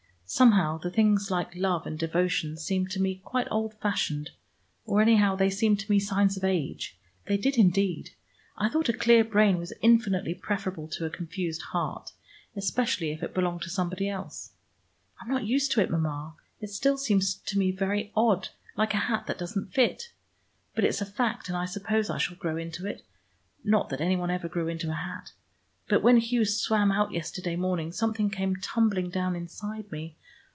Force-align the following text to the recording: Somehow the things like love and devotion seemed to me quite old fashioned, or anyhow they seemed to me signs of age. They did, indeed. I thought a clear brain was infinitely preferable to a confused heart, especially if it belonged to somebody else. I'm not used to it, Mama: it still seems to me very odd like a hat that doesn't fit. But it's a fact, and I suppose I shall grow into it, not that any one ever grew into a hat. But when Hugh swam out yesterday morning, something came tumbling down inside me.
Somehow 0.33 0.77
the 0.77 0.89
things 0.89 1.29
like 1.29 1.57
love 1.57 1.85
and 1.85 1.99
devotion 1.99 2.55
seemed 2.55 2.89
to 2.91 3.01
me 3.01 3.15
quite 3.15 3.49
old 3.51 3.73
fashioned, 3.81 4.29
or 4.85 5.01
anyhow 5.01 5.35
they 5.35 5.49
seemed 5.49 5.81
to 5.81 5.91
me 5.91 5.99
signs 5.99 6.37
of 6.37 6.45
age. 6.45 6.97
They 7.25 7.35
did, 7.35 7.57
indeed. 7.57 8.11
I 8.57 8.69
thought 8.69 8.87
a 8.87 8.93
clear 8.93 9.25
brain 9.25 9.57
was 9.57 9.73
infinitely 9.81 10.33
preferable 10.35 10.87
to 10.91 11.05
a 11.05 11.09
confused 11.09 11.61
heart, 11.73 12.13
especially 12.55 13.11
if 13.11 13.21
it 13.21 13.33
belonged 13.33 13.63
to 13.63 13.69
somebody 13.69 14.07
else. 14.07 14.53
I'm 15.19 15.27
not 15.27 15.43
used 15.43 15.73
to 15.73 15.81
it, 15.81 15.91
Mama: 15.91 16.35
it 16.61 16.69
still 16.69 16.97
seems 16.97 17.35
to 17.35 17.57
me 17.59 17.73
very 17.73 18.13
odd 18.15 18.47
like 18.77 18.93
a 18.93 19.07
hat 19.11 19.27
that 19.27 19.37
doesn't 19.37 19.73
fit. 19.73 20.13
But 20.73 20.85
it's 20.85 21.01
a 21.01 21.05
fact, 21.05 21.49
and 21.49 21.57
I 21.57 21.65
suppose 21.65 22.09
I 22.09 22.17
shall 22.17 22.37
grow 22.37 22.55
into 22.55 22.87
it, 22.87 23.03
not 23.65 23.89
that 23.89 23.99
any 23.99 24.15
one 24.15 24.31
ever 24.31 24.47
grew 24.47 24.69
into 24.69 24.89
a 24.89 24.93
hat. 24.93 25.33
But 25.89 26.03
when 26.03 26.15
Hugh 26.17 26.45
swam 26.45 26.89
out 26.89 27.11
yesterday 27.11 27.57
morning, 27.57 27.91
something 27.91 28.29
came 28.29 28.55
tumbling 28.55 29.09
down 29.09 29.35
inside 29.35 29.91
me. 29.91 30.15